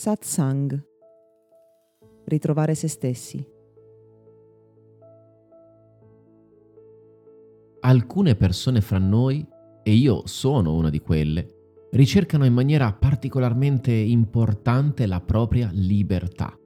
Satsang. 0.00 0.82
Ritrovare 2.24 2.74
se 2.74 2.88
stessi. 2.88 3.46
Alcune 7.80 8.34
persone 8.34 8.80
fra 8.80 8.96
noi, 8.96 9.46
e 9.82 9.92
io 9.92 10.26
sono 10.26 10.74
una 10.74 10.88
di 10.88 11.00
quelle, 11.00 11.48
ricercano 11.90 12.46
in 12.46 12.54
maniera 12.54 12.90
particolarmente 12.94 13.92
importante 13.92 15.04
la 15.04 15.20
propria 15.20 15.68
libertà. 15.70 16.58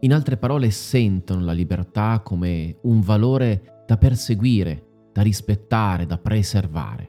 In 0.00 0.12
altre 0.12 0.36
parole, 0.36 0.70
sentono 0.70 1.44
la 1.44 1.52
libertà 1.52 2.20
come 2.24 2.78
un 2.82 3.00
valore 3.00 3.84
da 3.86 3.96
perseguire, 3.96 5.10
da 5.12 5.22
rispettare, 5.22 6.04
da 6.04 6.18
preservare. 6.18 7.06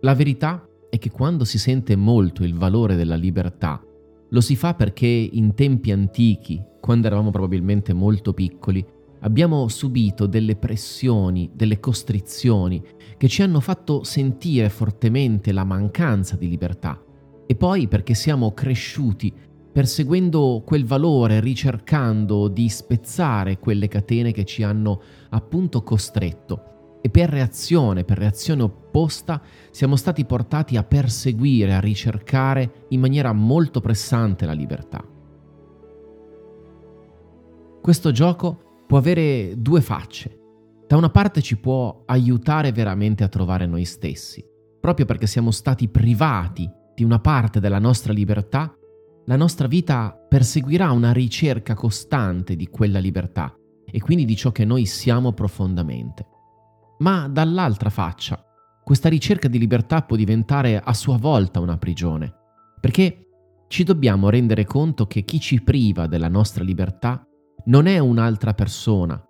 La 0.00 0.14
verità 0.14 0.68
è 0.96 0.98
che 0.98 1.10
quando 1.10 1.44
si 1.44 1.58
sente 1.58 1.94
molto 1.94 2.42
il 2.42 2.54
valore 2.54 2.96
della 2.96 3.16
libertà, 3.16 3.80
lo 4.30 4.40
si 4.40 4.56
fa 4.56 4.74
perché 4.74 5.06
in 5.06 5.54
tempi 5.54 5.92
antichi, 5.92 6.60
quando 6.80 7.06
eravamo 7.06 7.30
probabilmente 7.30 7.92
molto 7.92 8.32
piccoli, 8.32 8.84
abbiamo 9.20 9.68
subito 9.68 10.26
delle 10.26 10.56
pressioni, 10.56 11.50
delle 11.54 11.80
costrizioni 11.80 12.82
che 13.16 13.28
ci 13.28 13.42
hanno 13.42 13.60
fatto 13.60 14.02
sentire 14.04 14.68
fortemente 14.68 15.52
la 15.52 15.64
mancanza 15.64 16.36
di 16.36 16.48
libertà. 16.48 17.00
E 17.46 17.54
poi 17.54 17.86
perché 17.86 18.14
siamo 18.14 18.52
cresciuti 18.52 19.32
perseguendo 19.72 20.62
quel 20.64 20.86
valore, 20.86 21.40
ricercando 21.40 22.48
di 22.48 22.68
spezzare 22.68 23.58
quelle 23.58 23.88
catene 23.88 24.32
che 24.32 24.44
ci 24.44 24.62
hanno 24.62 25.00
appunto 25.28 25.82
costretto 25.82 26.75
e 27.06 27.08
per 27.08 27.30
reazione, 27.30 28.02
per 28.02 28.18
reazione 28.18 28.62
opposta, 28.62 29.40
siamo 29.70 29.94
stati 29.94 30.24
portati 30.24 30.76
a 30.76 30.82
perseguire, 30.82 31.72
a 31.72 31.78
ricercare 31.78 32.86
in 32.88 32.98
maniera 32.98 33.32
molto 33.32 33.80
pressante 33.80 34.44
la 34.44 34.52
libertà. 34.52 35.04
Questo 37.80 38.10
gioco 38.10 38.82
può 38.88 38.98
avere 38.98 39.54
due 39.56 39.80
facce. 39.80 40.36
Da 40.88 40.96
una 40.96 41.10
parte 41.10 41.42
ci 41.42 41.56
può 41.58 42.02
aiutare 42.06 42.72
veramente 42.72 43.22
a 43.22 43.28
trovare 43.28 43.66
noi 43.66 43.84
stessi, 43.84 44.44
proprio 44.80 45.06
perché 45.06 45.28
siamo 45.28 45.52
stati 45.52 45.86
privati 45.86 46.68
di 46.92 47.04
una 47.04 47.20
parte 47.20 47.60
della 47.60 47.78
nostra 47.78 48.12
libertà, 48.12 48.74
la 49.26 49.36
nostra 49.36 49.68
vita 49.68 50.12
perseguirà 50.28 50.90
una 50.90 51.12
ricerca 51.12 51.74
costante 51.74 52.56
di 52.56 52.66
quella 52.66 52.98
libertà 52.98 53.56
e 53.88 54.00
quindi 54.00 54.24
di 54.24 54.34
ciò 54.34 54.50
che 54.50 54.64
noi 54.64 54.86
siamo 54.86 55.32
profondamente. 55.32 56.34
Ma 56.98 57.28
dall'altra 57.28 57.90
faccia, 57.90 58.42
questa 58.82 59.08
ricerca 59.08 59.48
di 59.48 59.58
libertà 59.58 60.02
può 60.02 60.16
diventare 60.16 60.80
a 60.80 60.94
sua 60.94 61.18
volta 61.18 61.60
una 61.60 61.76
prigione, 61.76 62.32
perché 62.80 63.26
ci 63.68 63.84
dobbiamo 63.84 64.30
rendere 64.30 64.64
conto 64.64 65.06
che 65.06 65.22
chi 65.22 65.40
ci 65.40 65.62
priva 65.62 66.06
della 66.06 66.28
nostra 66.28 66.64
libertà 66.64 67.26
non 67.66 67.86
è 67.86 67.98
un'altra 67.98 68.54
persona, 68.54 69.20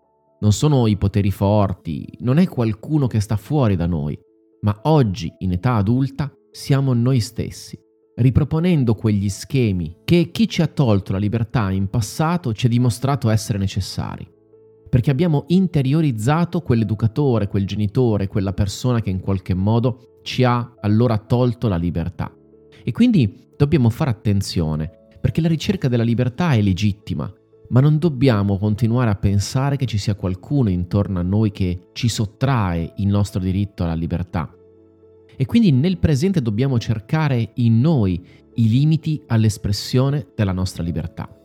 non 0.41 0.53
sono 0.53 0.87
i 0.87 0.97
poteri 0.97 1.31
forti, 1.31 2.06
non 2.20 2.39
è 2.39 2.47
qualcuno 2.47 3.06
che 3.06 3.20
sta 3.20 3.37
fuori 3.37 3.75
da 3.75 3.87
noi, 3.87 4.17
ma 4.61 4.78
oggi, 4.84 5.33
in 5.39 5.53
età 5.53 5.75
adulta, 5.77 6.31
siamo 6.50 6.92
noi 6.92 7.20
stessi, 7.20 7.78
riproponendo 8.17 8.94
quegli 8.94 9.28
schemi 9.28 10.03
che 10.05 10.31
chi 10.31 10.48
ci 10.48 10.62
ha 10.62 10.67
tolto 10.67 11.12
la 11.12 11.19
libertà 11.19 11.70
in 11.70 11.89
passato 11.89 12.53
ci 12.53 12.67
ha 12.67 12.69
dimostrato 12.69 13.31
essere 13.31 13.59
necessari 13.59 14.34
perché 14.97 15.11
abbiamo 15.11 15.44
interiorizzato 15.48 16.62
quell'educatore, 16.62 17.48
quel 17.48 17.66
genitore, 17.66 18.28
quella 18.28 18.55
persona 18.55 19.03
che 19.03 19.11
in 19.11 19.20
qualche 19.20 19.53
modo 19.53 20.20
ci 20.22 20.42
ha 20.42 20.72
allora 20.80 21.19
tolto 21.19 21.69
la 21.69 21.77
libertà. 21.77 22.34
E 22.83 22.92
quindi 22.92 23.50
dobbiamo 23.58 23.91
fare 23.91 24.08
attenzione, 24.08 24.91
perché 25.20 25.42
la 25.42 25.48
ricerca 25.48 25.88
della 25.88 26.03
libertà 26.03 26.53
è 26.53 26.62
legittima, 26.62 27.31
ma 27.69 27.81
non 27.81 27.98
dobbiamo 27.98 28.56
continuare 28.56 29.10
a 29.10 29.16
pensare 29.16 29.76
che 29.76 29.84
ci 29.84 29.98
sia 29.98 30.15
qualcuno 30.15 30.70
intorno 30.70 31.19
a 31.19 31.22
noi 31.22 31.50
che 31.50 31.88
ci 31.93 32.09
sottrae 32.09 32.94
il 32.97 33.09
nostro 33.09 33.41
diritto 33.41 33.84
alla 33.84 33.93
libertà. 33.93 34.50
E 35.37 35.44
quindi 35.44 35.72
nel 35.72 35.99
presente 35.99 36.41
dobbiamo 36.41 36.78
cercare 36.78 37.50
in 37.56 37.81
noi 37.81 38.26
i 38.54 38.66
limiti 38.66 39.22
all'espressione 39.26 40.28
della 40.34 40.53
nostra 40.53 40.82
libertà. 40.82 41.35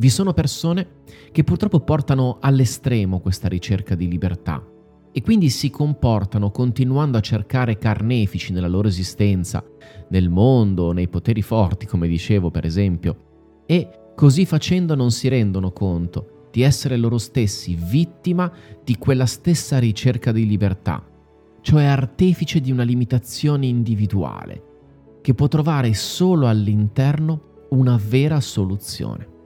Vi 0.00 0.08
sono 0.08 0.32
persone 0.32 1.02
che 1.30 1.44
purtroppo 1.44 1.80
portano 1.80 2.38
all'estremo 2.40 3.20
questa 3.20 3.48
ricerca 3.48 3.94
di 3.94 4.08
libertà 4.08 4.66
e 5.12 5.20
quindi 5.20 5.50
si 5.50 5.68
comportano 5.68 6.50
continuando 6.50 7.18
a 7.18 7.20
cercare 7.20 7.76
carnefici 7.76 8.54
nella 8.54 8.66
loro 8.66 8.88
esistenza, 8.88 9.62
nel 10.08 10.30
mondo, 10.30 10.92
nei 10.92 11.06
poteri 11.08 11.42
forti, 11.42 11.84
come 11.84 12.08
dicevo 12.08 12.50
per 12.50 12.64
esempio, 12.64 13.64
e 13.66 14.12
così 14.16 14.46
facendo 14.46 14.94
non 14.94 15.10
si 15.10 15.28
rendono 15.28 15.70
conto 15.70 16.46
di 16.50 16.62
essere 16.62 16.96
loro 16.96 17.18
stessi 17.18 17.74
vittima 17.78 18.50
di 18.82 18.96
quella 18.96 19.26
stessa 19.26 19.78
ricerca 19.78 20.32
di 20.32 20.46
libertà, 20.46 21.06
cioè 21.60 21.84
artefice 21.84 22.60
di 22.62 22.70
una 22.70 22.84
limitazione 22.84 23.66
individuale, 23.66 24.62
che 25.20 25.34
può 25.34 25.46
trovare 25.46 25.92
solo 25.92 26.48
all'interno 26.48 27.66
una 27.72 28.00
vera 28.02 28.40
soluzione. 28.40 29.39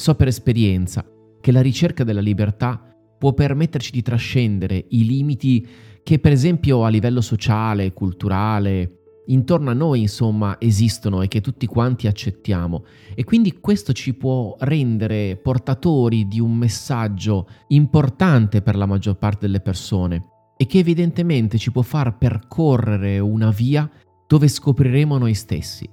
So 0.00 0.14
per 0.14 0.28
esperienza 0.28 1.04
che 1.42 1.52
la 1.52 1.60
ricerca 1.60 2.04
della 2.04 2.22
libertà 2.22 2.82
può 3.18 3.34
permetterci 3.34 3.90
di 3.90 4.00
trascendere 4.00 4.86
i 4.88 5.04
limiti 5.04 5.68
che 6.02 6.18
per 6.18 6.32
esempio 6.32 6.84
a 6.84 6.88
livello 6.88 7.20
sociale, 7.20 7.92
culturale, 7.92 9.00
intorno 9.26 9.68
a 9.68 9.74
noi 9.74 10.00
insomma 10.00 10.56
esistono 10.58 11.20
e 11.20 11.28
che 11.28 11.42
tutti 11.42 11.66
quanti 11.66 12.06
accettiamo 12.06 12.86
e 13.14 13.24
quindi 13.24 13.60
questo 13.60 13.92
ci 13.92 14.14
può 14.14 14.56
rendere 14.60 15.36
portatori 15.36 16.26
di 16.26 16.40
un 16.40 16.56
messaggio 16.56 17.46
importante 17.68 18.62
per 18.62 18.76
la 18.76 18.86
maggior 18.86 19.18
parte 19.18 19.40
delle 19.44 19.60
persone 19.60 20.28
e 20.56 20.64
che 20.64 20.78
evidentemente 20.78 21.58
ci 21.58 21.70
può 21.70 21.82
far 21.82 22.16
percorrere 22.16 23.18
una 23.18 23.50
via 23.50 23.86
dove 24.26 24.48
scopriremo 24.48 25.18
noi 25.18 25.34
stessi. 25.34 25.86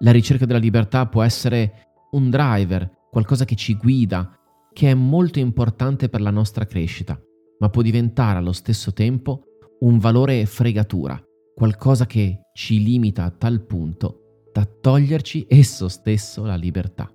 La 0.00 0.10
ricerca 0.10 0.44
della 0.44 0.58
libertà 0.58 1.06
può 1.06 1.22
essere 1.22 1.86
un 2.10 2.28
driver 2.28 2.98
qualcosa 3.10 3.44
che 3.44 3.56
ci 3.56 3.74
guida, 3.74 4.38
che 4.72 4.90
è 4.90 4.94
molto 4.94 5.38
importante 5.38 6.08
per 6.08 6.20
la 6.20 6.30
nostra 6.30 6.64
crescita, 6.64 7.20
ma 7.58 7.68
può 7.68 7.82
diventare 7.82 8.38
allo 8.38 8.52
stesso 8.52 8.92
tempo 8.92 9.42
un 9.80 9.98
valore 9.98 10.46
fregatura, 10.46 11.20
qualcosa 11.54 12.06
che 12.06 12.42
ci 12.54 12.82
limita 12.82 13.24
a 13.24 13.30
tal 13.30 13.66
punto 13.66 14.44
da 14.52 14.64
toglierci 14.64 15.46
esso 15.48 15.88
stesso 15.88 16.44
la 16.44 16.56
libertà. 16.56 17.12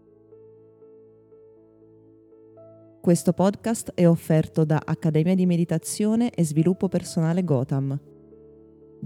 Questo 3.02 3.34
podcast 3.34 3.92
è 3.94 4.08
offerto 4.08 4.66
da 4.66 4.82
Accademia 4.84 5.36
di 5.36 5.46
Meditazione 5.46 6.32
e 6.32 6.44
Sviluppo 6.44 6.88
Personale 6.88 7.44
Gotham 7.44 8.00